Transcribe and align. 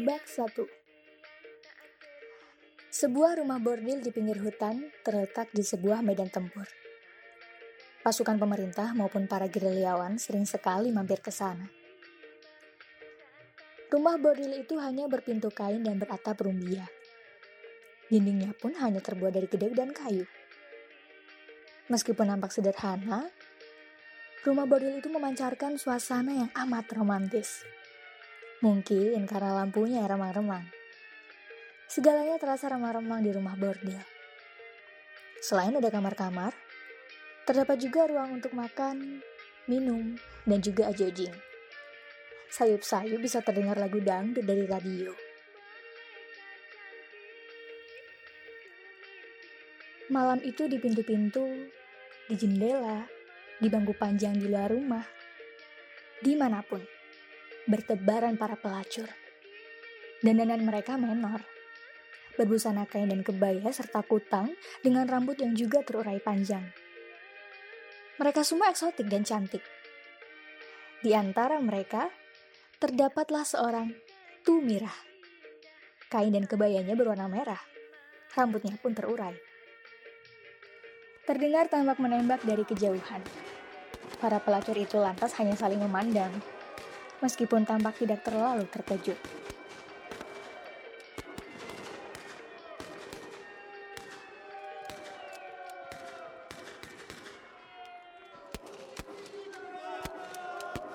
Babak 0.00 0.24
1 0.32 0.56
Sebuah 2.88 3.36
rumah 3.36 3.60
bordil 3.60 4.00
di 4.00 4.08
pinggir 4.08 4.40
hutan 4.40 4.88
terletak 5.04 5.52
di 5.52 5.60
sebuah 5.60 6.00
medan 6.00 6.32
tempur. 6.32 6.64
Pasukan 8.00 8.40
pemerintah 8.40 8.96
maupun 8.96 9.28
para 9.28 9.44
gerilyawan 9.52 10.16
sering 10.16 10.48
sekali 10.48 10.88
mampir 10.88 11.20
ke 11.20 11.28
sana. 11.28 11.68
Rumah 13.92 14.16
bordil 14.16 14.64
itu 14.64 14.80
hanya 14.80 15.04
berpintu 15.04 15.52
kain 15.52 15.84
dan 15.84 16.00
beratap 16.00 16.40
rumbia. 16.40 16.88
Dindingnya 18.08 18.56
pun 18.56 18.72
hanya 18.80 19.04
terbuat 19.04 19.36
dari 19.36 19.52
gedek 19.52 19.76
dan 19.76 19.92
kayu. 19.92 20.24
Meskipun 21.92 22.24
nampak 22.24 22.56
sederhana, 22.56 23.28
rumah 24.48 24.64
bordil 24.64 24.96
itu 24.96 25.12
memancarkan 25.12 25.76
suasana 25.76 26.32
yang 26.32 26.48
amat 26.56 26.88
romantis. 26.96 27.68
Mungkin 28.60 29.24
karena 29.24 29.56
lampunya 29.56 30.04
remang-remang. 30.04 30.68
Segalanya 31.88 32.36
terasa 32.36 32.68
remang-remang 32.68 33.24
di 33.24 33.32
rumah 33.32 33.56
bordil. 33.56 33.96
Selain 35.40 35.72
ada 35.72 35.88
kamar-kamar, 35.88 36.52
terdapat 37.48 37.80
juga 37.80 38.04
ruang 38.04 38.36
untuk 38.36 38.52
makan, 38.52 39.24
minum, 39.64 40.12
dan 40.44 40.60
juga 40.60 40.92
ajojing. 40.92 41.32
Sayup-sayup 42.52 43.24
bisa 43.24 43.40
terdengar 43.40 43.80
lagu 43.80 43.96
dangdut 43.96 44.44
dari 44.44 44.68
radio. 44.68 45.16
Malam 50.12 50.44
itu 50.44 50.68
di 50.68 50.76
pintu-pintu, 50.76 51.48
di 52.28 52.36
jendela, 52.36 53.08
di 53.56 53.72
bangku 53.72 53.96
panjang 53.96 54.36
di 54.36 54.52
luar 54.52 54.68
rumah, 54.68 55.06
di 56.20 56.36
mana 56.36 56.60
pun 56.60 56.99
bertebaran 57.70 58.34
para 58.34 58.58
pelacur. 58.58 59.06
Dandanan 60.20 60.66
mereka 60.66 60.98
menor, 60.98 61.46
berbusana 62.34 62.84
kain 62.90 63.08
dan 63.08 63.22
kebaya 63.22 63.70
serta 63.70 64.02
kutang 64.02 64.52
dengan 64.82 65.06
rambut 65.06 65.38
yang 65.38 65.54
juga 65.54 65.80
terurai 65.86 66.18
panjang. 66.18 66.66
Mereka 68.18 68.42
semua 68.44 68.68
eksotik 68.68 69.08
dan 69.08 69.22
cantik. 69.22 69.62
Di 71.00 71.16
antara 71.16 71.56
mereka, 71.62 72.10
terdapatlah 72.82 73.46
seorang 73.46 73.94
Tumirah. 74.44 75.08
Kain 76.10 76.34
dan 76.34 76.44
kebayanya 76.44 76.98
berwarna 76.98 77.30
merah. 77.30 77.60
Rambutnya 78.34 78.74
pun 78.82 78.92
terurai. 78.92 79.32
Terdengar 81.24 81.70
tembak 81.70 82.02
menembak 82.02 82.42
dari 82.42 82.66
kejauhan. 82.66 83.22
Para 84.18 84.42
pelacur 84.42 84.74
itu 84.74 84.98
lantas 84.98 85.32
hanya 85.38 85.54
saling 85.54 85.80
memandang 85.80 86.34
meskipun 87.20 87.68
tampak 87.68 88.00
tidak 88.00 88.24
terlalu 88.24 88.64
terkejut. 88.68 89.16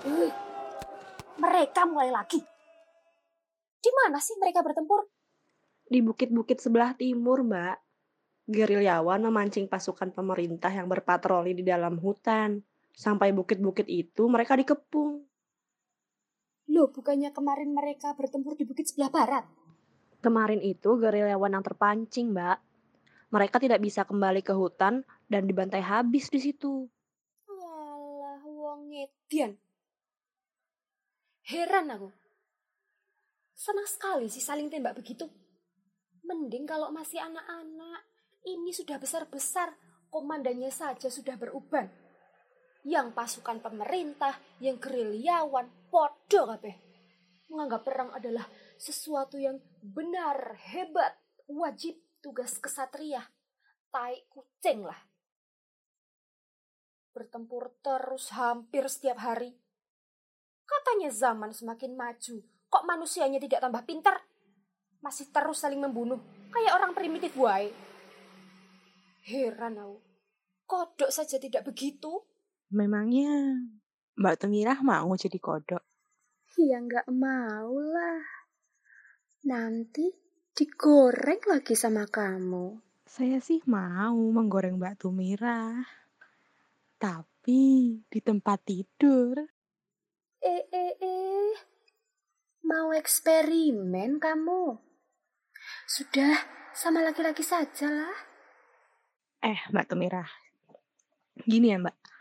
Uh, 0.05 0.29
mereka 1.41 1.85
mulai 1.89 2.13
lagi. 2.13 2.41
Di 3.81 3.89
mana 3.93 4.17
sih 4.21 4.37
mereka 4.37 4.65
bertempur? 4.65 5.05
Di 5.85 6.01
bukit-bukit 6.01 6.57
sebelah 6.57 6.97
timur, 6.97 7.45
Mbak. 7.45 7.77
Gerilyawan 8.45 9.25
memancing 9.25 9.65
pasukan 9.65 10.13
pemerintah 10.13 10.69
yang 10.69 10.89
berpatroli 10.89 11.57
di 11.57 11.61
dalam 11.65 11.97
hutan. 12.01 12.61
Sampai 12.93 13.33
bukit-bukit 13.33 13.85
itu 13.89 14.25
mereka 14.29 14.57
dikepung. 14.57 15.34
Loh, 16.65 16.89
bukannya 16.89 17.29
kemarin 17.29 17.71
mereka 17.77 18.17
bertempur 18.17 18.57
di 18.57 18.65
bukit 18.65 18.89
sebelah 18.89 19.13
barat? 19.13 19.45
Kemarin 20.25 20.57
itu 20.65 20.97
gerilyawan 20.97 21.53
yang 21.53 21.61
terpancing, 21.61 22.33
Mbak. 22.33 22.57
Mereka 23.29 23.61
tidak 23.61 23.83
bisa 23.83 24.01
kembali 24.01 24.41
ke 24.41 24.53
hutan 24.57 25.05
dan 25.29 25.45
dibantai 25.45 25.85
habis 25.85 26.33
di 26.33 26.41
situ. 26.41 26.89
Walah, 27.45 28.41
wong 28.41 28.89
ngedian. 28.89 29.53
Heran 31.45 31.93
aku. 31.93 32.09
Senang 33.53 33.85
sekali 33.85 34.25
sih 34.33 34.41
saling 34.41 34.65
tembak 34.73 34.97
begitu. 34.97 35.29
Mending 36.25 36.65
kalau 36.65 36.89
masih 36.89 37.21
anak-anak. 37.21 38.01
Ini 38.45 38.73
sudah 38.73 39.01
besar-besar, 39.01 39.73
komandannya 40.09 40.69
saja 40.69 41.09
sudah 41.09 41.33
beruban 41.33 41.89
yang 42.85 43.17
pasukan 43.17 43.57
pemerintah, 43.65 44.37
yang 44.61 44.77
gerilyawan, 44.77 45.89
podo 45.89 46.41
kabeh. 46.53 46.75
Menganggap 47.49 47.81
perang 47.81 48.09
adalah 48.13 48.45
sesuatu 48.77 49.41
yang 49.41 49.57
benar, 49.81 50.53
hebat, 50.69 51.17
wajib 51.49 51.97
tugas 52.21 52.61
kesatria. 52.61 53.25
Tai 53.89 54.15
kucing 54.29 54.85
lah. 54.85 55.01
Bertempur 57.09 57.73
terus 57.81 58.29
hampir 58.37 58.85
setiap 58.85 59.17
hari. 59.17 59.57
Katanya 60.65 61.09
zaman 61.09 61.53
semakin 61.53 61.93
maju, 61.97 62.35
kok 62.69 62.83
manusianya 62.85 63.41
tidak 63.41 63.65
tambah 63.65 63.81
pintar? 63.85 64.17
Masih 65.01 65.29
terus 65.29 65.61
saling 65.61 65.81
membunuh, 65.81 66.21
kayak 66.53 66.75
orang 66.75 66.93
primitif 66.97 67.33
wae. 67.37 67.69
Heran 69.25 69.81
aku. 69.81 69.97
Kodok 70.65 71.09
saja 71.13 71.37
tidak 71.37 71.65
begitu. 71.65 72.25
Memangnya 72.73 73.61
Mbak 74.17 74.35
Temirah 74.41 74.79
mau 74.81 75.13
jadi 75.13 75.37
kodok? 75.37 75.83
Ya 76.57 76.81
nggak 76.81 77.05
mau 77.13 77.77
lah. 77.77 78.25
Nanti 79.45 80.09
digoreng 80.55 81.45
lagi 81.45 81.77
sama 81.77 82.09
kamu. 82.09 82.81
Saya 83.05 83.37
sih 83.37 83.61
mau 83.69 84.17
menggoreng 84.17 84.81
Mbak 84.81 85.05
Tumirah. 85.05 85.85
Tapi 86.97 88.01
di 88.09 88.19
tempat 88.23 88.65
tidur. 88.65 89.45
Eh, 90.41 90.63
eh, 90.73 90.93
eh. 90.97 91.53
Mau 92.65 92.89
eksperimen 92.97 94.17
kamu? 94.17 94.73
Sudah, 95.85 96.33
sama 96.73 97.05
laki-laki 97.05 97.45
saja 97.45 97.93
lah. 97.93 98.17
Eh, 99.45 99.59
Mbak 99.69 99.85
Tumirah. 99.85 100.29
Gini 101.45 101.69
ya, 101.69 101.77
Mbak 101.77 102.14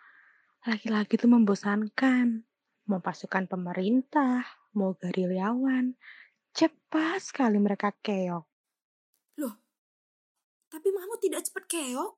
laki-laki 0.65 1.21
itu 1.21 1.29
membosankan. 1.29 2.45
Mau 2.85 3.01
pasukan 3.01 3.49
pemerintah, 3.49 4.45
mau 4.77 4.93
gerilyawan, 4.97 5.97
cepat 6.53 7.21
sekali 7.21 7.57
mereka 7.57 7.97
keok. 7.97 8.45
Loh, 9.41 9.55
tapi 10.69 10.93
Mahmud 10.93 11.17
tidak 11.21 11.49
cepat 11.49 11.65
keok. 11.65 12.13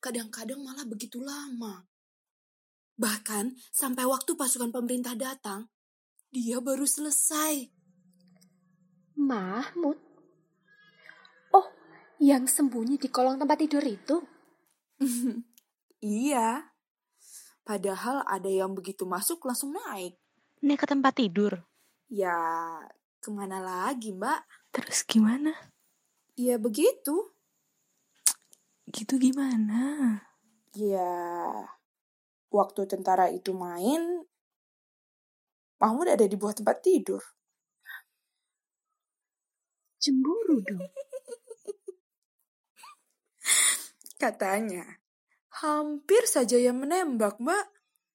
Kadang-kadang 0.00 0.60
malah 0.60 0.84
begitu 0.84 1.24
lama. 1.24 1.88
Bahkan 3.00 3.56
sampai 3.72 4.04
waktu 4.04 4.36
pasukan 4.36 4.68
pemerintah 4.68 5.16
datang, 5.16 5.72
dia 6.28 6.60
baru 6.60 6.84
selesai. 6.84 7.72
Mahmud? 9.16 9.98
Oh, 11.56 11.68
yang 12.20 12.44
sembunyi 12.44 13.00
di 13.00 13.08
kolong 13.08 13.40
tempat 13.40 13.56
tidur 13.56 13.84
itu? 13.88 14.20
iya, 16.04 16.71
Padahal 17.62 18.26
ada 18.26 18.50
yang 18.50 18.74
begitu 18.74 19.06
masuk 19.06 19.46
langsung 19.46 19.74
naik. 19.74 20.18
Naik 20.62 20.82
ke 20.82 20.86
tempat 20.86 21.14
tidur? 21.14 21.62
Ya, 22.10 22.34
ke 23.22 23.30
mana 23.30 23.62
lagi 23.62 24.10
mbak? 24.10 24.42
Terus 24.74 25.06
gimana? 25.06 25.54
Ya 26.34 26.58
begitu. 26.58 27.30
Gitu 28.90 29.14
gimana? 29.16 30.18
Ya, 30.74 31.14
waktu 32.50 32.88
tentara 32.88 33.30
itu 33.30 33.54
main, 33.54 34.26
Mahmud 35.82 36.06
ada 36.06 36.30
di 36.30 36.38
bawah 36.38 36.54
tempat 36.54 36.78
tidur. 36.78 37.18
Cemburu 39.98 40.62
dong. 40.62 40.78
Katanya, 44.22 45.01
Hampir 45.60 46.24
saja 46.24 46.56
yang 46.56 46.80
menembak, 46.80 47.36
Mbak. 47.36 47.66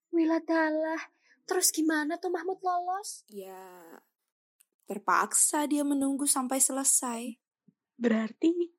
Wiladalah, 0.10 1.14
terus 1.46 1.70
gimana 1.70 2.18
tuh 2.18 2.34
Mahmud 2.34 2.58
lolos? 2.66 3.22
Ya, 3.30 4.02
terpaksa 4.90 5.70
dia 5.70 5.86
menunggu 5.86 6.26
sampai 6.26 6.58
selesai. 6.58 7.38
Berarti 7.94 8.74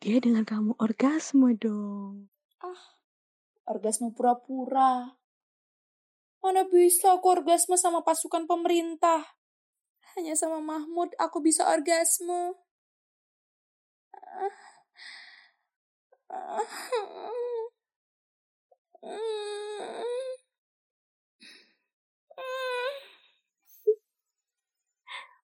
dia 0.00 0.16
dengan 0.22 0.48
kamu 0.48 0.80
orgasme 0.80 1.52
dong. 1.60 2.32
Ah, 2.64 2.96
orgasme 3.68 4.16
pura-pura. 4.16 5.12
Mana 6.40 6.64
bisa 6.64 7.20
aku 7.20 7.36
orgasme 7.36 7.76
sama 7.76 8.00
pasukan 8.00 8.48
pemerintah? 8.48 9.36
Hanya 10.16 10.32
sama 10.34 10.64
Mahmud 10.64 11.12
aku 11.20 11.44
bisa 11.44 11.68
orgasme. 11.68 12.56
Ah. 14.16 14.72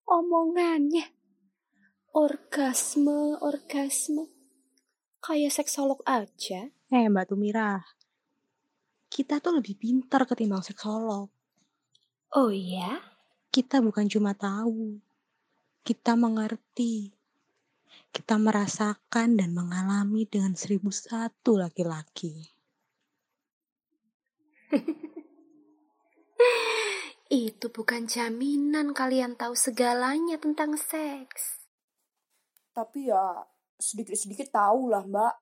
Omongannya. 0.08 1.05
Orgasme, 2.17 3.37
orgasme. 3.44 4.32
Kayak 5.20 5.52
seksolog 5.52 6.00
aja. 6.08 6.73
Eh, 6.88 7.05
Mbak 7.12 7.29
Tumira. 7.29 7.84
Kita 9.12 9.44
tuh 9.44 9.61
lebih 9.61 9.76
pintar 9.76 10.25
ketimbang 10.25 10.64
seksolog. 10.64 11.29
Oh 12.32 12.49
iya? 12.49 13.05
Kita 13.52 13.84
bukan 13.84 14.08
cuma 14.08 14.32
tahu. 14.32 14.96
Kita 15.84 16.17
mengerti. 16.17 17.18
Kita 18.08 18.40
merasakan 18.40 19.37
dan 19.37 19.52
mengalami 19.52 20.25
dengan 20.25 20.56
seribu 20.56 20.88
satu 20.88 21.61
laki-laki. 21.61 22.49
Itu 27.29 27.69
bukan 27.69 28.08
jaminan 28.08 28.96
kalian 28.96 29.37
tahu 29.37 29.52
segalanya 29.52 30.40
tentang 30.40 30.81
seks. 30.81 31.69
Tapi 32.73 33.12
ya 33.12 33.44
sedikit-sedikit 33.76 34.49
tahu 34.49 34.88
lah 34.88 35.05
mbak. 35.05 35.34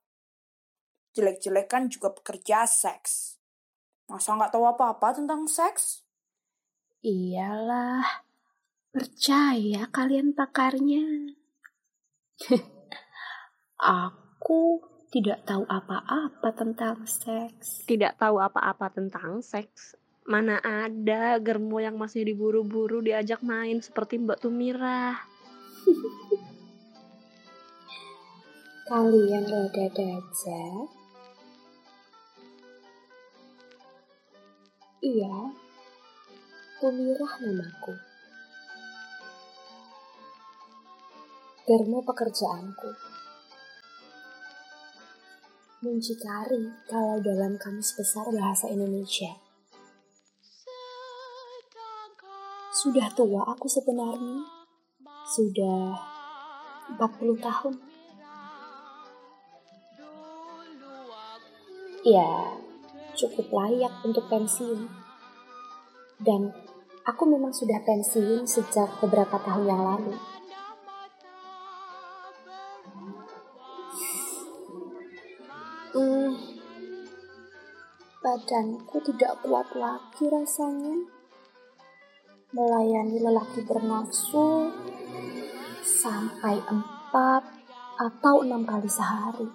Jelek-jelek 1.15 1.71
kan 1.71 1.87
juga 1.89 2.11
pekerja 2.13 2.67
seks. 2.67 3.39
Masa 4.11 4.35
nggak 4.35 4.51
tahu 4.51 4.67
apa-apa 4.67 5.15
tentang 5.15 5.47
seks? 5.47 6.03
Iyalah, 7.07 8.27
percaya 8.91 9.87
kalian 9.95 10.35
pakarnya. 10.35 11.39
Aku 13.81 14.85
tidak 15.09 15.49
tahu 15.49 15.65
apa-apa 15.65 16.53
tentang 16.53 17.09
seks. 17.09 17.89
Tidak 17.89 18.21
tahu 18.21 18.37
apa-apa 18.37 18.93
tentang 18.93 19.41
seks. 19.41 19.97
Mana 20.27 20.59
ada 20.61 21.39
germo 21.39 21.79
yang 21.81 21.97
masih 21.97 22.27
diburu-buru 22.27 23.01
diajak 23.01 23.41
main 23.41 23.81
seperti 23.81 24.19
Mbak 24.21 24.43
Tumira. 24.43 25.17
Kalian 28.91 29.45
ada 29.51 29.87
aja. 29.91 30.63
Iya, 35.03 35.55
Tumirah 36.83 37.33
namaku. 37.43 38.06
Germo 41.67 41.99
pekerjaanku. 41.99 42.95
Muncikari 45.83 46.63
kalau 46.87 47.19
dalam 47.19 47.59
kamus 47.59 47.91
besar 47.99 48.23
bahasa 48.31 48.71
Indonesia. 48.71 49.35
Sudah 52.71 53.11
tua 53.19 53.43
aku 53.51 53.67
sebenarnya. 53.67 54.47
Sudah 55.27 55.99
40 57.03 57.35
tahun. 57.35 57.75
Ya, 62.07 62.31
cukup 63.19 63.51
layak 63.51 64.07
untuk 64.07 64.23
pensiun. 64.31 64.87
Dan 66.23 66.55
aku 67.03 67.27
memang 67.27 67.51
sudah 67.51 67.83
pensiun 67.83 68.47
sejak 68.47 69.03
beberapa 69.03 69.35
tahun 69.43 69.67
yang 69.67 69.83
lalu. 69.83 70.36
Badanku 78.37 79.01
tidak 79.01 79.41
kuat 79.41 79.65
lagi 79.73 80.29
rasanya 80.29 81.09
melayani 82.53 83.17
lelaki 83.17 83.65
bernafsu 83.65 84.77
sampai 85.81 86.61
empat 86.69 87.49
atau 87.97 88.45
enam 88.45 88.69
kali 88.69 88.85
sehari. 88.93 89.49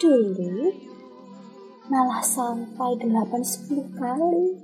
Dulu 0.00 0.72
malah 1.92 2.24
sampai 2.24 2.96
delapan 2.96 3.44
sepuluh 3.44 3.92
kali. 3.92 4.56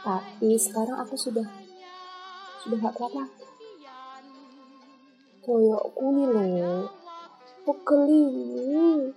Tapi 0.00 0.56
sekarang 0.56 1.04
aku 1.04 1.20
sudah 1.20 1.44
sudah 2.64 2.80
gak 2.80 2.96
kuat 2.96 3.12
lagi. 3.12 3.44
Koyokku 5.44 6.06
nih 6.16 6.28
loh, 6.32 6.99
pegel 7.64 8.02
ini. 8.08 9.12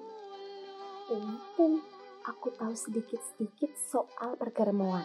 Untung 1.11 1.83
aku 2.23 2.47
tahu 2.55 2.75
sedikit-sedikit 2.75 3.71
soal 3.75 4.35
pergermoan. 4.39 5.03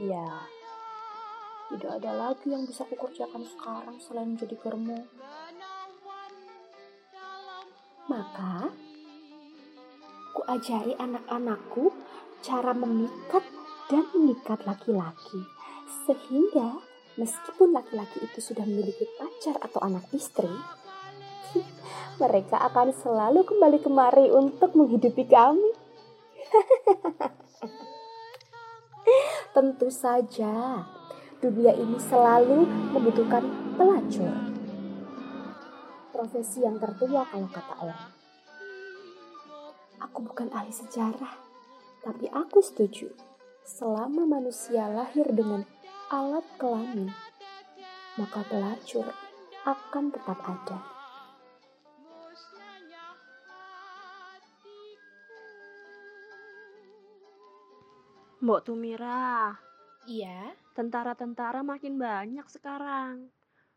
Ya, 0.00 0.48
tidak 1.68 2.00
ada 2.00 2.12
lagi 2.16 2.48
yang 2.48 2.64
bisa 2.64 2.88
kukerjakan 2.88 3.44
sekarang 3.44 3.96
selain 4.00 4.32
jadi 4.36 4.56
germo. 4.56 5.04
Maka, 8.08 8.72
ku 10.34 10.40
ajari 10.48 10.96
anak-anakku 10.96 11.92
cara 12.40 12.72
memikat 12.72 13.44
dan 13.92 14.08
mengikat 14.16 14.64
laki-laki. 14.64 15.44
Sehingga, 16.08 16.80
meskipun 17.20 17.76
laki-laki 17.76 18.24
itu 18.24 18.40
sudah 18.40 18.64
memiliki 18.64 19.04
pacar 19.20 19.60
atau 19.60 19.84
anak 19.84 20.08
istri, 20.16 20.50
mereka 22.20 22.60
akan 22.68 22.92
selalu 22.92 23.48
kembali 23.48 23.78
kemari 23.80 24.28
untuk 24.28 24.76
menghidupi 24.76 25.24
kami. 25.24 25.72
Tentu 29.56 29.88
saja, 29.88 30.84
dunia 31.40 31.72
ini 31.72 31.96
selalu 31.96 32.68
membutuhkan 32.92 33.40
pelacur. 33.80 34.36
Profesi 36.12 36.60
yang 36.60 36.76
tertua 36.76 37.24
kalau 37.24 37.48
kata 37.48 37.74
orang. 37.80 38.12
Aku 40.04 40.20
bukan 40.20 40.52
ahli 40.52 40.72
sejarah, 40.72 41.32
tapi 42.04 42.28
aku 42.28 42.60
setuju. 42.60 43.08
Selama 43.64 44.28
manusia 44.28 44.90
lahir 44.90 45.24
dengan 45.32 45.64
alat 46.12 46.44
kelamin, 46.60 47.08
maka 48.18 48.44
pelacur 48.44 49.08
akan 49.64 50.04
tetap 50.12 50.40
ada. 50.42 50.89
Mbok 58.40 58.64
Tumira, 58.64 59.52
Iya, 60.08 60.56
tentara-tentara 60.72 61.60
makin 61.60 62.00
banyak 62.00 62.48
sekarang. 62.48 63.28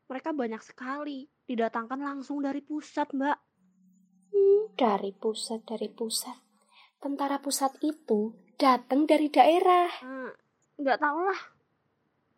Mereka 0.08 0.32
banyak 0.32 0.64
sekali, 0.64 1.28
didatangkan 1.44 2.00
langsung 2.00 2.40
dari 2.40 2.64
pusat, 2.64 3.12
Mbak. 3.12 3.38
Hmm, 4.32 4.72
dari 4.80 5.12
pusat, 5.12 5.68
dari 5.68 5.92
pusat. 5.92 6.40
Tentara 6.96 7.44
pusat 7.44 7.76
itu 7.84 8.32
datang 8.56 9.04
dari 9.04 9.28
daerah. 9.28 9.92
Hmm, 10.00 10.32
nggak 10.80 11.00
tahu 11.04 11.20
lah. 11.28 11.42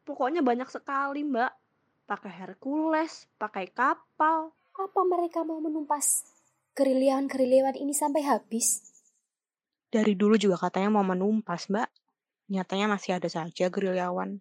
Pokoknya 0.02 0.42
banyak 0.42 0.70
sekali, 0.74 1.22
Mbak. 1.22 1.52
Pakai 2.10 2.34
Hercules, 2.42 3.30
pakai 3.38 3.70
kapal. 3.70 4.50
Apa 4.76 5.02
mereka 5.06 5.46
mau 5.46 5.62
menumpas 5.62 6.26
gerilyawan-gerilyawan 6.74 7.78
ini 7.78 7.94
sampai 7.94 8.26
habis? 8.26 8.82
Dari 9.94 10.18
dulu 10.18 10.36
juga 10.42 10.58
katanya 10.58 11.00
mau 11.00 11.06
menumpas, 11.06 11.70
Mbak. 11.70 12.05
Nyatanya 12.46 12.86
masih 12.86 13.18
ada 13.18 13.26
saja 13.26 13.74
gerilyawan. 13.74 14.38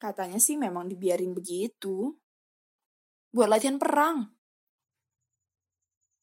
Katanya 0.00 0.38
sih 0.38 0.54
memang 0.56 0.86
dibiarin 0.86 1.34
begitu. 1.34 2.14
Buat 3.34 3.48
latihan 3.50 3.76
perang. 3.76 4.30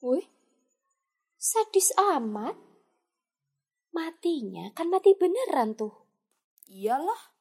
Wih, 0.01 0.25
sadis 1.36 1.91
amat. 1.98 2.56
Matinya 3.91 4.70
kan 4.77 4.88
mati 4.94 5.17
beneran 5.17 5.74
tuh. 5.74 5.94
Iyalah. 6.70 7.34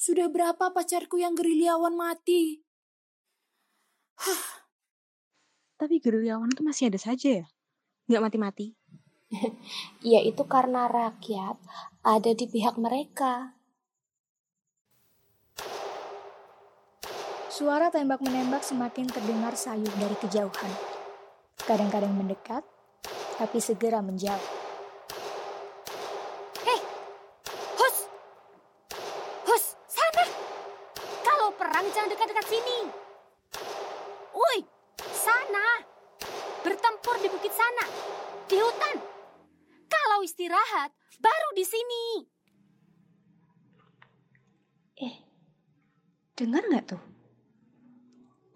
Sudah 0.00 0.32
berapa 0.32 0.72
pacarku 0.72 1.20
yang 1.20 1.36
gerilyawan 1.36 1.92
mati? 1.92 2.64
Tapi 5.80 5.96
gerilyawan 5.96 6.52
itu 6.52 6.62
masih 6.64 6.92
ada 6.92 7.00
saja 7.00 7.44
ya? 7.44 7.46
Nggak 8.08 8.24
mati-mati. 8.28 8.66
Ya 10.10 10.20
itu 10.24 10.42
karena 10.46 10.90
rakyat 10.90 11.56
ada 12.02 12.30
di 12.34 12.46
pihak 12.50 12.76
mereka. 12.76 13.54
Suara 17.50 17.92
tembak-menembak 17.92 18.64
semakin 18.64 19.04
terdengar 19.04 19.52
sayup 19.52 19.92
dari 20.00 20.16
kejauhan. 20.16 20.72
Kadang-kadang 21.60 22.16
mendekat, 22.16 22.64
tapi 23.36 23.60
segera 23.60 24.00
menjauh. 24.00 24.48
Hus! 27.76 27.96
Hus, 29.44 29.64
sana! 29.84 30.24
Kalau 31.20 31.52
perang 31.52 31.84
jangan 31.92 32.08
dekat-dekat 32.08 32.46
sini. 32.48 32.78
Woi, 34.32 34.64
sana! 35.12 35.84
Bertempur 36.64 37.20
di 37.20 37.28
bukit 37.28 37.52
sana, 37.52 37.84
di 38.48 38.56
hutan. 38.56 38.96
Kalau 39.90 40.24
istirahat, 40.24 40.94
baru 41.20 41.48
di 41.52 41.64
sini. 41.66 42.04
Eh, 45.00 45.16
dengar 46.40 46.64
nggak 46.64 46.96
tuh? 46.96 47.02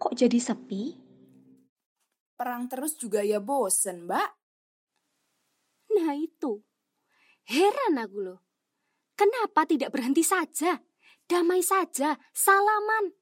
Kok 0.01 0.17
jadi 0.17 0.41
sepi? 0.41 0.97
Perang 2.33 2.65
terus 2.65 2.97
juga 2.97 3.21
ya 3.21 3.37
bosen, 3.37 4.09
Mbak. 4.09 4.29
Nah 5.93 6.17
itu. 6.17 6.65
Heran 7.45 8.01
aku 8.01 8.17
loh. 8.25 8.39
Kenapa 9.13 9.69
tidak 9.69 9.93
berhenti 9.93 10.25
saja? 10.25 10.81
Damai 11.29 11.61
saja, 11.61 12.17
salaman. 12.33 13.13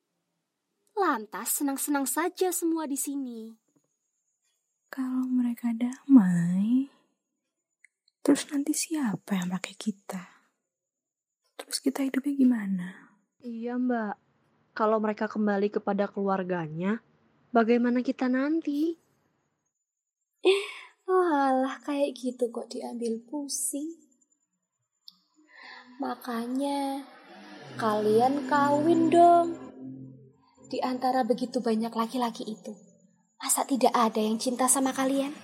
Lantas 0.95 1.59
senang-senang 1.59 2.07
saja 2.07 2.49
semua 2.55 2.87
di 2.87 2.95
sini. 2.95 3.51
Kalau 4.87 5.25
mereka 5.25 5.73
damai, 5.73 6.87
terus 8.21 8.45
nanti 8.53 8.77
siapa 8.77 9.35
yang 9.35 9.49
pakai 9.49 9.73
kita? 9.73 10.21
Terus 11.57 11.77
kita 11.81 12.05
hidupnya 12.05 12.33
gimana? 12.37 12.87
Iya 13.41 13.75
mbak, 13.81 14.22
kalau 14.73 14.97
mereka 14.97 15.29
kembali 15.29 15.69
kepada 15.69 16.09
keluarganya, 16.09 16.97
bagaimana 17.53 18.01
kita 18.01 18.25
nanti? 18.25 18.97
Walah, 21.07 21.77
kayak 21.85 22.17
gitu 22.17 22.49
kok 22.49 22.73
diambil 22.73 23.21
pusing. 23.29 24.01
Makanya 26.01 27.05
kalian 27.77 28.49
kawin 28.49 29.13
dong. 29.13 29.53
Di 30.73 30.81
antara 30.81 31.21
begitu 31.21 31.61
banyak 31.61 31.93
laki-laki 31.93 32.49
itu, 32.49 32.73
masa 33.37 33.61
tidak 33.61 33.93
ada 33.93 34.17
yang 34.17 34.41
cinta 34.41 34.65
sama 34.65 34.89
kalian? 34.89 35.37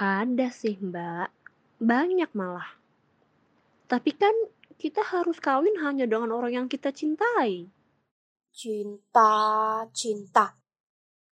Ada 0.00 0.48
sih 0.48 0.80
mbak, 0.80 1.28
banyak 1.76 2.32
malah. 2.32 2.80
Tapi 3.84 4.16
kan 4.16 4.32
kita 4.80 5.04
harus 5.04 5.36
kawin 5.36 5.76
hanya 5.84 6.08
dengan 6.08 6.32
orang 6.32 6.64
yang 6.64 6.66
kita 6.72 6.88
cintai. 6.88 7.68
Cinta, 8.52 9.32
cinta. 9.96 10.60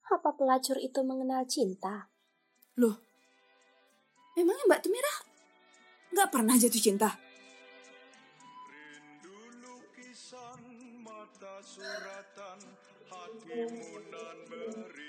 Apa 0.10 0.34
pelacur 0.34 0.82
itu 0.82 0.98
mengenal 1.06 1.46
cinta? 1.46 2.10
Loh, 2.82 2.98
memangnya 4.34 4.66
Mbak 4.66 4.82
Tumirah 4.82 5.18
nggak 6.10 6.30
pernah 6.34 6.58
jatuh 6.58 6.82
cinta? 6.82 7.14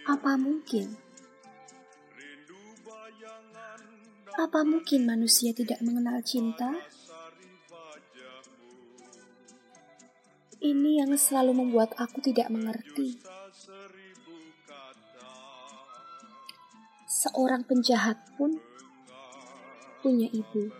Apa 0.04 0.32
mungkin? 0.36 0.86
Apa 4.36 4.60
mungkin 4.60 5.00
manusia 5.08 5.56
tidak 5.56 5.80
mengenal 5.80 6.20
cinta? 6.20 6.68
Ini 10.64 11.04
yang 11.04 11.12
selalu 11.12 11.60
membuat 11.60 11.92
aku 12.00 12.24
tidak 12.24 12.48
mengerti. 12.48 13.20
Seorang 17.04 17.68
penjahat 17.68 18.16
pun 18.40 18.56
punya 20.00 20.24
ibu. 20.32 20.72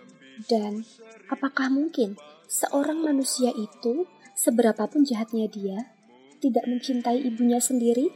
Dan 0.48 0.88
apakah 1.28 1.68
mungkin 1.68 2.16
seorang 2.48 3.04
manusia 3.04 3.52
itu, 3.52 4.08
seberapapun 4.32 5.04
jahatnya 5.04 5.52
dia, 5.52 5.92
tidak 6.40 6.64
mencintai 6.64 7.20
ibunya 7.20 7.60
sendiri? 7.60 8.08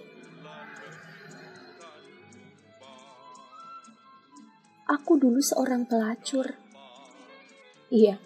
Aku 4.88 5.20
dulu 5.20 5.44
seorang 5.44 5.84
pelacur. 5.84 6.56
Iya, 7.92 8.16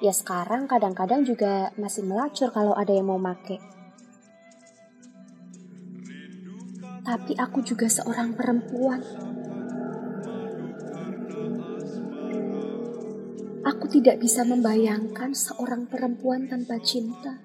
ya 0.00 0.16
sekarang 0.16 0.64
kadang-kadang 0.64 1.28
juga 1.28 1.76
masih 1.76 2.08
melacur 2.08 2.48
kalau 2.48 2.72
ada 2.72 2.88
yang 2.88 3.12
mau 3.12 3.20
make. 3.20 3.60
Tapi 7.04 7.32
aku 7.36 7.60
juga 7.60 7.84
seorang 7.88 8.32
perempuan. 8.32 9.00
Aku 13.60 13.84
tidak 13.92 14.16
bisa 14.24 14.40
membayangkan 14.48 15.36
seorang 15.36 15.84
perempuan 15.84 16.48
tanpa 16.48 16.80
cinta. 16.80 17.44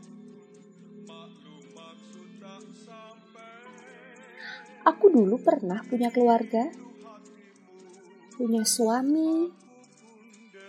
Aku 4.85 5.11
dulu 5.11 5.41
pernah 5.41 5.81
punya 5.89 6.13
keluarga, 6.13 6.71
punya 8.37 8.61
suami, 8.63 9.49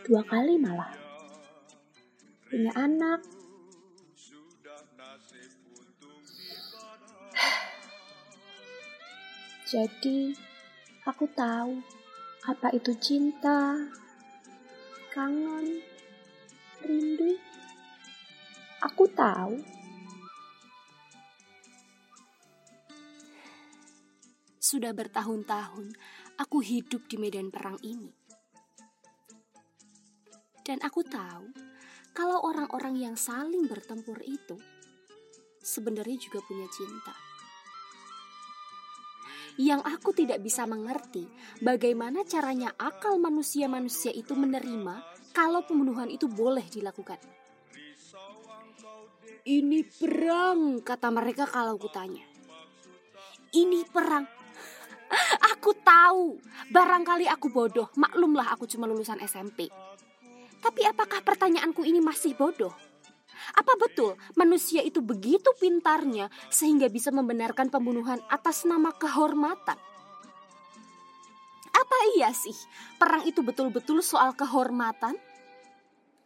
dua 0.08 0.24
kali 0.24 0.56
malah, 0.56 1.05
punya 2.56 2.72
anak. 2.72 3.20
Jadi, 9.68 10.32
aku 11.04 11.28
tahu 11.36 11.84
apa 12.48 12.72
itu 12.72 12.96
cinta, 12.96 13.76
kangen, 15.12 15.84
rindu. 16.80 17.36
Aku 18.88 19.04
tahu. 19.12 19.60
Sudah 24.56 24.96
bertahun-tahun 24.96 25.92
aku 26.40 26.64
hidup 26.64 27.04
di 27.04 27.20
medan 27.20 27.52
perang 27.52 27.76
ini. 27.84 28.16
Dan 30.64 30.80
aku 30.80 31.04
tahu 31.04 31.75
kalau 32.16 32.40
orang-orang 32.48 32.96
yang 32.96 33.14
saling 33.20 33.68
bertempur 33.68 34.16
itu 34.24 34.56
sebenarnya 35.60 36.16
juga 36.16 36.40
punya 36.48 36.64
cinta. 36.72 37.12
Yang 39.60 39.84
aku 39.84 40.10
tidak 40.16 40.40
bisa 40.40 40.64
mengerti 40.64 41.28
bagaimana 41.60 42.24
caranya 42.24 42.72
akal 42.80 43.20
manusia-manusia 43.20 44.16
itu 44.16 44.32
menerima 44.32 45.04
kalau 45.36 45.60
pembunuhan 45.68 46.08
itu 46.08 46.24
boleh 46.24 46.64
dilakukan. 46.72 47.20
Ini 49.46 49.84
perang, 49.86 50.80
kata 50.80 51.12
mereka 51.12 51.44
kalau 51.44 51.76
kutanya. 51.76 52.24
Ini 53.52 53.84
perang. 53.92 54.24
Aku 55.54 55.70
tahu, 55.86 56.34
barangkali 56.74 57.30
aku 57.30 57.46
bodoh, 57.50 57.94
maklumlah 57.94 58.54
aku 58.54 58.66
cuma 58.66 58.90
lulusan 58.90 59.22
SMP. 59.22 59.70
Tapi 60.66 60.82
apakah 60.82 61.22
pertanyaanku 61.22 61.86
ini 61.86 62.02
masih 62.02 62.34
bodoh? 62.34 62.74
Apa 63.54 63.78
betul 63.78 64.18
manusia 64.34 64.82
itu 64.82 64.98
begitu 64.98 65.54
pintarnya 65.62 66.26
sehingga 66.50 66.90
bisa 66.90 67.14
membenarkan 67.14 67.70
pembunuhan 67.70 68.18
atas 68.26 68.66
nama 68.66 68.90
kehormatan? 68.90 69.78
Apa 71.70 71.98
iya 72.18 72.34
sih 72.34 72.56
perang 72.98 73.22
itu 73.30 73.46
betul-betul 73.46 74.02
soal 74.02 74.34
kehormatan? 74.34 75.14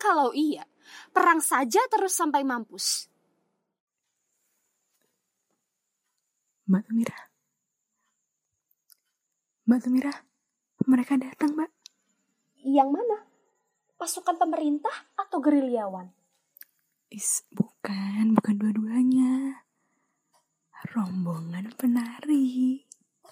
Kalau 0.00 0.32
iya, 0.32 0.64
perang 1.12 1.44
saja 1.44 1.84
terus 1.92 2.16
sampai 2.16 2.40
mampus. 2.40 3.12
Mbak 6.64 6.82
Tumira. 6.88 7.20
Mbak 9.68 9.80
Tumira, 9.84 10.14
mereka 10.88 11.20
datang, 11.20 11.52
Mbak. 11.52 11.70
Yang 12.64 12.88
mana? 12.88 13.29
Pasukan 14.00 14.40
pemerintah 14.40 15.12
atau 15.12 15.44
gerilyawan? 15.44 16.08
Is, 17.12 17.44
bukan, 17.52 18.32
bukan 18.32 18.56
dua-duanya. 18.56 19.60
Rombongan 20.96 21.68
penari. 21.76 22.80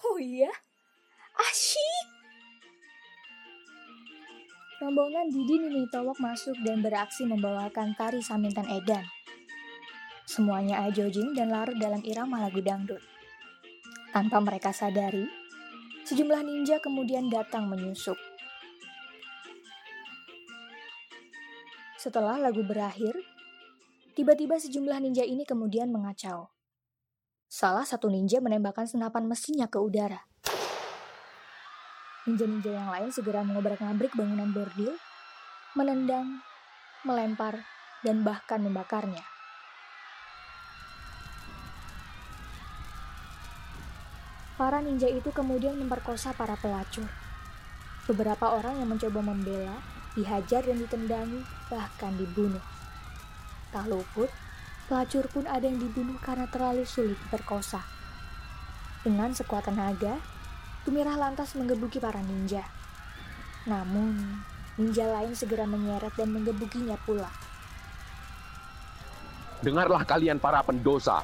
Oh 0.05 0.21
iya? 0.21 0.53
Asyik. 1.41 2.07
Rombongan 4.85 5.33
Didi 5.33 5.57
Nini 5.57 5.89
Towok 5.89 6.21
masuk 6.21 6.61
dan 6.61 6.85
beraksi 6.85 7.25
membawakan 7.25 7.97
tari 7.97 8.21
Samintan 8.21 8.69
Edan. 8.69 9.09
Semuanya 10.29 10.85
ajojing 10.85 11.33
dan 11.33 11.49
larut 11.49 11.81
dalam 11.81 12.05
irama 12.05 12.45
lagu 12.45 12.61
dangdut. 12.61 13.01
Tanpa 14.13 14.37
mereka 14.45 14.77
sadari, 14.77 15.25
sejumlah 16.05 16.45
ninja 16.45 16.77
kemudian 16.77 17.33
datang 17.33 17.73
menyusup. 17.73 18.28
Setelah 22.09 22.41
lagu 22.41 22.65
berakhir, 22.65 23.13
tiba-tiba 24.17 24.57
sejumlah 24.57 24.97
ninja 24.97 25.29
ini 25.29 25.45
kemudian 25.45 25.93
mengacau. 25.93 26.49
Salah 27.53 27.85
satu 27.85 28.09
ninja 28.09 28.41
menembakkan 28.41 28.89
senapan 28.89 29.29
mesinnya 29.29 29.69
ke 29.69 29.77
udara. 29.77 30.25
Ninja-ninja 32.25 32.73
yang 32.73 32.89
lain 32.89 33.13
segera 33.13 33.45
mengobrak-ngabrik 33.45 34.17
bangunan 34.17 34.49
bordil, 34.57 34.97
menendang, 35.77 36.41
melempar, 37.05 37.61
dan 38.01 38.25
bahkan 38.25 38.65
membakarnya. 38.65 39.29
Para 44.57 44.81
ninja 44.81 45.13
itu 45.13 45.29
kemudian 45.29 45.77
memperkosa 45.77 46.33
para 46.33 46.57
pelacur. 46.57 47.05
Beberapa 48.09 48.57
orang 48.57 48.81
yang 48.81 48.97
mencoba 48.97 49.21
membela, 49.21 49.98
dihajar 50.19 50.67
dan 50.67 50.83
ditendangi, 50.83 51.47
bahkan 51.71 52.19
dibunuh. 52.19 52.63
Tak 53.71 53.87
luput, 53.87 54.27
Pelacur 54.89 55.29
pun 55.29 55.45
ada 55.45 55.69
yang 55.69 55.77
dibunuh 55.77 56.17
karena 56.17 56.49
terlalu 56.49 56.89
sulit 56.89 57.21
diperkosa. 57.29 57.85
Dengan 59.05 59.37
sekuat 59.37 59.69
tenaga, 59.69 60.17
Tumirah 60.89 61.21
lantas 61.21 61.53
menggebuki 61.53 62.01
para 62.01 62.25
ninja. 62.25 62.65
Namun, 63.69 64.41
ninja 64.81 65.05
lain 65.05 65.37
segera 65.37 65.69
menyeret 65.69 66.17
dan 66.17 66.33
menggebukinya 66.33 66.97
pula. 67.05 67.29
Dengarlah 69.61 70.09
kalian 70.09 70.41
para 70.41 70.65
pendosa. 70.65 71.21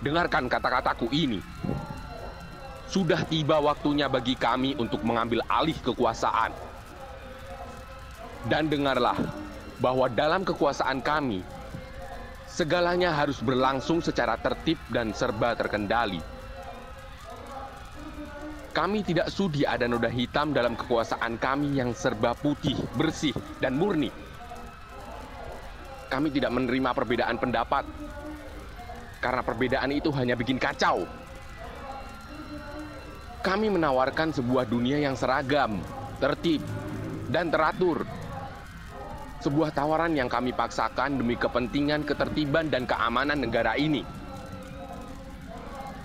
Dengarkan 0.00 0.48
kata-kataku 0.48 1.12
ini. 1.12 1.44
Sudah 2.88 3.20
tiba 3.28 3.60
waktunya 3.60 4.08
bagi 4.08 4.32
kami 4.32 4.72
untuk 4.80 5.04
mengambil 5.04 5.44
alih 5.44 5.76
kekuasaan. 5.84 6.67
Dan 8.48 8.72
dengarlah 8.72 9.16
bahwa 9.76 10.08
dalam 10.08 10.40
kekuasaan 10.40 11.04
kami, 11.04 11.44
segalanya 12.48 13.12
harus 13.12 13.44
berlangsung 13.44 14.00
secara 14.00 14.40
tertib 14.40 14.80
dan 14.88 15.12
serba 15.12 15.52
terkendali. 15.52 16.24
Kami 18.72 19.04
tidak 19.04 19.28
sudi 19.28 19.68
ada 19.68 19.84
noda 19.84 20.08
hitam 20.08 20.56
dalam 20.56 20.72
kekuasaan 20.80 21.36
kami 21.36 21.76
yang 21.76 21.92
serba 21.92 22.32
putih, 22.32 22.78
bersih, 22.96 23.36
dan 23.60 23.76
murni. 23.76 24.08
Kami 26.08 26.32
tidak 26.32 26.48
menerima 26.48 26.96
perbedaan 26.96 27.36
pendapat, 27.36 27.84
karena 29.20 29.44
perbedaan 29.44 29.92
itu 29.92 30.08
hanya 30.16 30.32
bikin 30.32 30.56
kacau. 30.56 31.04
Kami 33.44 33.68
menawarkan 33.68 34.32
sebuah 34.32 34.64
dunia 34.64 35.04
yang 35.04 35.12
seragam, 35.12 35.84
tertib, 36.16 36.64
dan 37.28 37.52
teratur. 37.52 38.07
Sebuah 39.38 39.70
tawaran 39.70 40.18
yang 40.18 40.26
kami 40.26 40.50
paksakan 40.50 41.22
demi 41.22 41.38
kepentingan 41.38 42.02
ketertiban 42.02 42.66
dan 42.66 42.82
keamanan 42.82 43.38
negara 43.38 43.78
ini. 43.78 44.02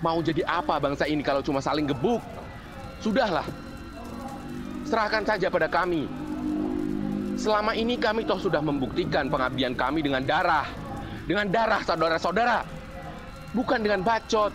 Mau 0.05 0.21
jadi 0.21 0.45
apa 0.45 0.77
bangsa 0.77 1.09
ini 1.09 1.25
kalau 1.25 1.41
cuma 1.41 1.57
saling 1.57 1.89
gebuk? 1.89 2.21
Sudahlah, 3.01 3.47
serahkan 4.85 5.25
saja 5.25 5.49
pada 5.49 5.65
kami. 5.65 6.05
Selama 7.33 7.73
ini 7.73 7.97
kami 7.97 8.21
toh 8.29 8.37
sudah 8.37 8.61
membuktikan 8.61 9.27
pengabdian 9.33 9.73
kami 9.73 10.05
dengan 10.05 10.21
darah. 10.21 10.69
Dengan 11.25 11.49
darah 11.49 11.81
saudara-saudara. 11.81 12.61
Bukan 13.57 13.81
dengan 13.81 14.05
bacot. 14.05 14.53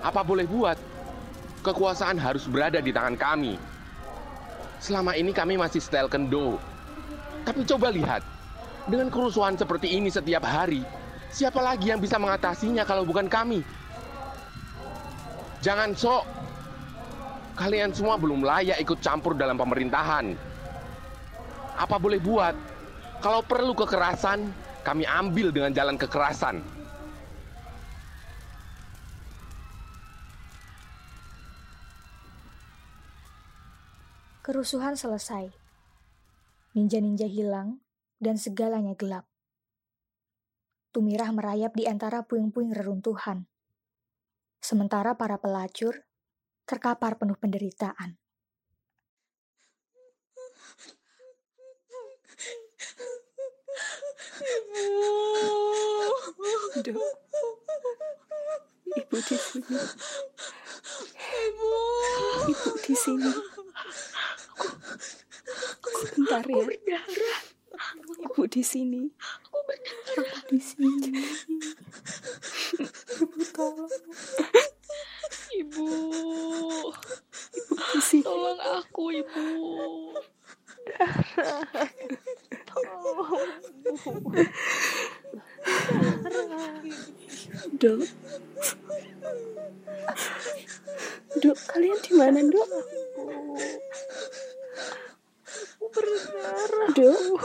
Apa 0.00 0.24
boleh 0.24 0.48
buat? 0.48 0.78
Kekuasaan 1.60 2.16
harus 2.16 2.48
berada 2.48 2.80
di 2.80 2.94
tangan 2.94 3.18
kami. 3.18 3.60
Selama 4.80 5.12
ini 5.18 5.34
kami 5.34 5.60
masih 5.60 5.82
setel 5.82 6.08
kendo. 6.08 6.56
Tapi 7.46 7.62
coba 7.62 7.94
lihat, 7.94 8.26
dengan 8.90 9.06
kerusuhan 9.06 9.54
seperti 9.54 9.94
ini 9.94 10.10
setiap 10.10 10.42
hari, 10.42 10.82
siapa 11.30 11.62
lagi 11.62 11.94
yang 11.94 12.02
bisa 12.02 12.18
mengatasinya 12.18 12.82
kalau 12.82 13.06
bukan 13.06 13.30
kami? 13.30 13.62
Jangan 15.62 15.94
sok 15.94 16.26
Kalian 17.56 17.88
semua 17.88 18.20
belum 18.20 18.44
layak 18.44 18.84
ikut 18.84 19.00
campur 19.00 19.32
dalam 19.32 19.56
pemerintahan. 19.56 20.36
Apa 21.80 21.96
boleh 21.96 22.20
buat? 22.20 22.52
Kalau 23.24 23.40
perlu 23.40 23.72
kekerasan, 23.72 24.52
kami 24.84 25.08
ambil 25.08 25.48
dengan 25.48 25.72
jalan 25.72 25.96
kekerasan. 25.96 26.60
Kerusuhan 34.44 34.92
selesai. 34.92 35.65
Ninja-ninja 36.76 37.24
hilang 37.24 37.80
dan 38.20 38.36
segalanya 38.36 38.92
gelap. 38.92 39.24
Tumirah 40.92 41.32
merayap 41.32 41.72
di 41.72 41.88
antara 41.88 42.20
puing-puing 42.28 42.76
reruntuhan. 42.76 43.48
Sementara 44.60 45.16
para 45.16 45.40
pelacur 45.40 46.04
terkapar 46.68 47.16
penuh 47.16 47.40
penderitaan. 47.40 48.20
Ibu. 56.76 57.00
Ibu 59.00 59.16
di 59.24 59.36
sini. 59.40 59.80
Ibu. 61.40 61.72
Ibu 62.52 62.70
di 62.84 62.94
sini. 63.00 63.32
Sebentar 66.02 66.42
ya. 66.46 66.64
Ibu 68.26 68.42
di 68.50 68.62
sini. 68.66 69.06
Aku 69.46 69.58
di 70.50 70.58
sini. 70.58 71.12
Ibu 73.22 73.40
tolong. 73.54 73.94
Ibu. 75.54 75.88
Ibu 77.54 77.74
di 77.76 78.00
sini. 78.02 78.24
Tolong 78.26 78.60
aku, 78.60 79.04
Ibu. 79.14 79.46
Dok. 87.76 88.00
Dok, 91.36 91.58
kalian 91.68 91.98
di 92.00 92.12
mana, 92.16 92.40
Dok? 92.40 92.68
Berdarah. 96.46 96.88
Dok. 96.94 97.42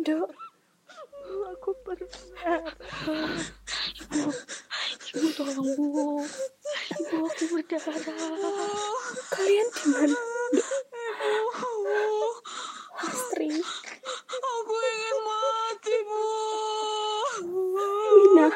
Dok, 0.00 0.30
Aku 1.52 1.70
berdarah. 1.84 2.64
Ibu. 4.00 4.30
Ibu 5.12 5.28
tolong, 5.36 5.70
Bu. 5.76 6.24
Ibu 6.96 7.16
aku 7.28 7.44
berdarah. 7.52 8.00
Kalian 9.36 9.68
di 9.76 9.84
mana? 9.92 10.20
Ibu. 11.20 11.72
Astri. 12.96 13.60
Aku 14.32 14.74
ingin 14.80 15.18
mati, 15.20 15.96
Bu. 16.08 16.22
Mina. 18.16 18.46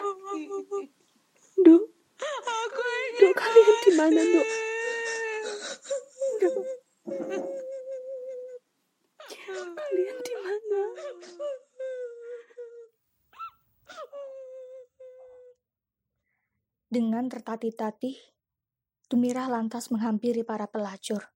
Dok. 1.60 1.82
Aku 2.48 2.80
ingin 2.88 3.20
Dok, 3.20 3.32
kalian 3.36 3.76
di 3.84 3.90
mana, 4.00 4.20
Dok? 4.24 4.48
Dok. 6.40 6.56
Kalian 9.50 10.18
di 10.22 10.34
mana? 10.40 10.82
Dengan 16.90 17.30
tertatih-tatih, 17.30 18.18
Tumirah 19.06 19.46
lantas 19.46 19.90
menghampiri 19.90 20.42
para 20.46 20.66
pelacur. 20.70 21.30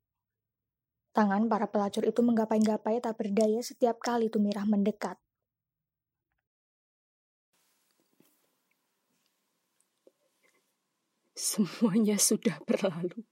Tangan 1.14 1.46
para 1.46 1.70
pelacur 1.70 2.02
itu 2.06 2.22
menggapai-gapai 2.22 2.98
tak 2.98 3.18
berdaya 3.18 3.62
setiap 3.62 4.02
kali 4.02 4.26
Tumirah 4.30 4.66
mendekat. 4.66 5.14
Semuanya 11.34 12.18
sudah 12.18 12.58
berlalu. 12.66 13.22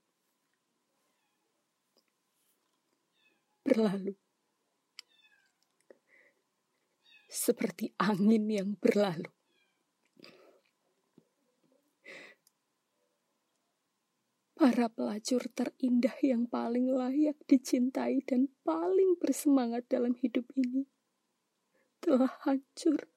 Berlalu. 3.63 4.13
Seperti 7.27 7.95
angin 7.97 8.43
yang 8.45 8.69
berlalu. 8.77 9.32
Para 14.63 14.87
pelacur 14.87 15.43
terindah 15.51 16.15
yang 16.23 16.47
paling 16.47 16.87
layak 16.87 17.35
dicintai 17.51 18.23
dan 18.23 18.47
paling 18.63 19.19
bersemangat 19.19 19.83
dalam 19.91 20.15
hidup 20.15 20.47
ini 20.55 20.87
telah 21.99 22.31
hancur. 22.47 23.11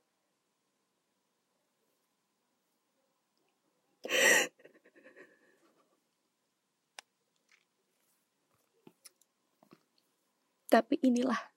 Tapi 10.66 10.98
inilah, 10.98 11.54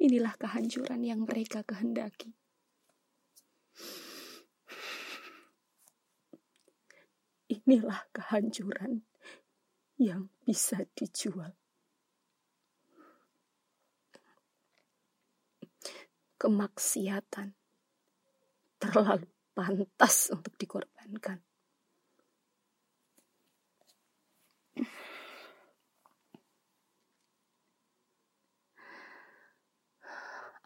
inilah 0.00 0.32
kehancuran 0.40 1.04
yang 1.04 1.28
mereka 1.28 1.60
kehendaki. 1.68 2.32
Inilah 7.66 7.98
kehancuran 8.14 9.02
yang 9.98 10.30
bisa 10.46 10.86
dijual. 10.94 11.50
Kemaksiatan 16.38 17.58
terlalu 18.78 19.26
pantas 19.50 20.30
untuk 20.30 20.54
dikorbankan. 20.54 21.42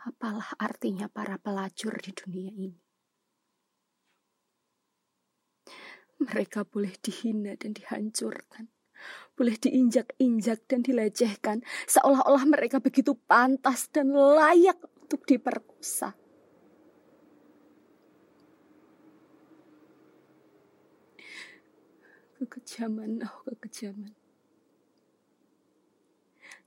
Apalah 0.04 0.52
artinya 0.60 1.08
para 1.08 1.40
pelacur 1.40 1.96
di 1.96 2.12
dunia 2.12 2.52
ini? 2.52 2.89
Mereka 6.20 6.68
boleh 6.68 6.92
dihina 7.00 7.56
dan 7.56 7.72
dihancurkan. 7.72 8.68
Boleh 9.32 9.56
diinjak-injak 9.56 10.68
dan 10.68 10.84
dilecehkan. 10.84 11.64
Seolah-olah 11.88 12.44
mereka 12.44 12.76
begitu 12.76 13.16
pantas 13.16 13.88
dan 13.88 14.12
layak 14.12 14.76
untuk 15.00 15.24
diperkosa. 15.24 16.12
Kekejaman, 22.40 23.24
oh 23.24 23.36
kekejaman. 23.48 24.12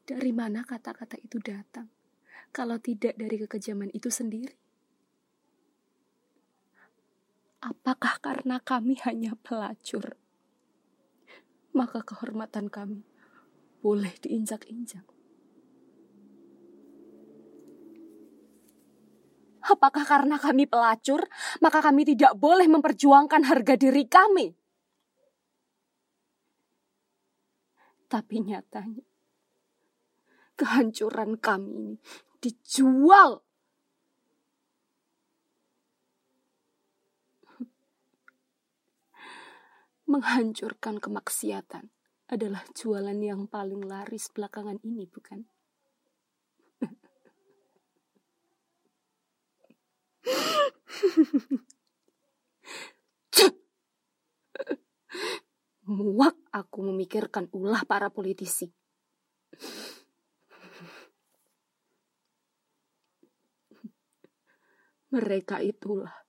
Dari 0.04 0.32
mana 0.36 0.66
kata-kata 0.66 1.16
itu 1.22 1.38
datang? 1.40 1.88
Kalau 2.54 2.78
tidak 2.78 3.18
dari 3.18 3.38
kekejaman 3.40 3.90
itu 3.94 4.10
sendiri. 4.10 4.63
Apakah 7.64 8.20
karena 8.20 8.60
kami 8.60 9.00
hanya 9.08 9.40
pelacur? 9.40 10.20
Maka 11.72 12.04
kehormatan 12.04 12.68
kami 12.68 13.08
boleh 13.80 14.12
diinjak-injak. 14.20 15.08
Apakah 19.64 20.04
karena 20.04 20.36
kami 20.36 20.68
pelacur, 20.68 21.24
maka 21.64 21.80
kami 21.80 22.04
tidak 22.04 22.36
boleh 22.36 22.68
memperjuangkan 22.68 23.48
harga 23.48 23.80
diri 23.80 24.04
kami? 24.12 24.52
Tapi 28.12 28.36
nyatanya, 28.44 29.08
kehancuran 30.60 31.40
kami 31.40 31.72
ini 31.80 31.96
dijual 32.44 33.40
menghancurkan 40.14 41.02
kemaksiatan 41.02 41.90
adalah 42.30 42.62
jualan 42.78 43.18
yang 43.18 43.50
paling 43.50 43.82
laris 43.82 44.30
belakangan 44.30 44.78
ini, 44.86 45.10
bukan? 45.10 45.50
Muak 55.84 56.38
aku 56.54 56.80
memikirkan 56.94 57.50
ulah 57.52 57.84
para 57.84 58.14
politisi. 58.14 58.72
Mereka 65.14 65.62
itulah 65.62 66.23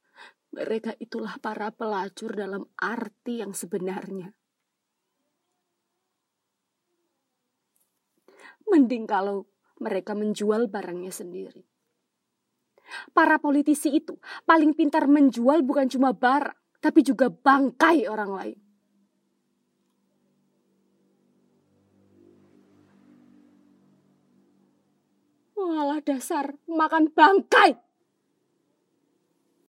mereka 0.54 0.94
itulah 1.02 1.34
para 1.42 1.74
pelacur 1.74 2.30
dalam 2.30 2.70
arti 2.78 3.42
yang 3.42 3.50
sebenarnya. 3.50 4.30
Mending 8.70 9.04
kalau 9.04 9.50
mereka 9.82 10.14
menjual 10.14 10.70
barangnya 10.70 11.12
sendiri. 11.12 11.66
Para 13.10 13.42
politisi 13.42 13.90
itu 13.92 14.16
paling 14.46 14.72
pintar 14.78 15.10
menjual 15.10 15.66
bukan 15.66 15.90
cuma 15.90 16.14
barang, 16.14 16.56
tapi 16.78 17.00
juga 17.02 17.28
bangkai 17.28 18.06
orang 18.06 18.30
lain. 18.32 18.58
Walah 25.54 26.00
dasar 26.04 26.54
makan 26.68 27.08
bangkai. 27.10 27.83